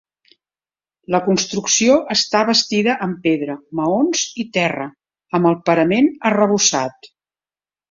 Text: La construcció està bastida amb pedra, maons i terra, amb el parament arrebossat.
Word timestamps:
La 1.15 1.19
construcció 1.25 1.97
està 2.15 2.41
bastida 2.47 2.95
amb 3.07 3.21
pedra, 3.27 3.59
maons 3.81 4.25
i 4.45 4.47
terra, 4.59 4.89
amb 5.41 5.51
el 5.53 5.61
parament 5.71 6.11
arrebossat. 6.33 7.15